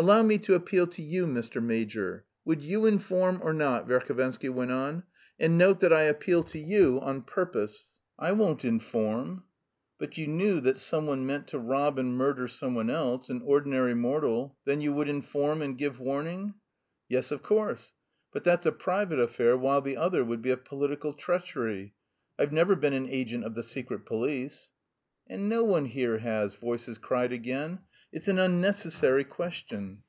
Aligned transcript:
"Allow 0.00 0.22
me 0.22 0.38
to 0.38 0.54
appeal 0.54 0.86
to 0.86 1.02
you, 1.02 1.26
Mr. 1.26 1.60
Major. 1.60 2.24
Would 2.44 2.62
you 2.62 2.86
inform 2.86 3.40
or 3.42 3.52
not?" 3.52 3.88
Verhovensky 3.88 4.48
went 4.48 4.70
on. 4.70 5.02
"And 5.40 5.58
note 5.58 5.80
that 5.80 5.92
I 5.92 6.02
appeal 6.02 6.44
to 6.44 6.58
you 6.60 7.00
on 7.00 7.22
purpose." 7.22 7.94
"I 8.16 8.30
won't 8.30 8.64
inform." 8.64 9.42
"But 9.98 10.12
if 10.12 10.18
you 10.18 10.28
knew 10.28 10.60
that 10.60 10.76
someone 10.76 11.26
meant 11.26 11.48
to 11.48 11.58
rob 11.58 11.98
and 11.98 12.16
murder 12.16 12.46
someone 12.46 12.88
else, 12.90 13.28
an 13.28 13.42
ordinary 13.44 13.94
mortal, 13.96 14.56
then 14.66 14.80
you 14.80 14.92
would 14.92 15.08
inform 15.08 15.62
and 15.62 15.76
give 15.76 15.98
warning?" 15.98 16.54
"Yes, 17.08 17.32
of 17.32 17.42
course; 17.42 17.94
but 18.32 18.44
that's 18.44 18.66
a 18.66 18.70
private 18.70 19.18
affair, 19.18 19.58
while 19.58 19.80
the 19.80 19.96
other 19.96 20.24
would 20.24 20.42
be 20.42 20.52
a 20.52 20.56
political 20.56 21.12
treachery. 21.12 21.96
I've 22.38 22.52
never 22.52 22.76
been 22.76 22.92
an 22.92 23.08
agent 23.08 23.42
of 23.42 23.56
the 23.56 23.64
Secret 23.64 24.06
Police." 24.06 24.70
"And 25.26 25.48
no 25.48 25.64
one 25.64 25.86
here 25.86 26.18
has," 26.18 26.54
voices 26.54 26.96
cried 26.98 27.32
again. 27.32 27.80
"It's 28.10 28.26
an 28.28 28.38
unnecessary 28.38 29.24
question. 29.24 29.96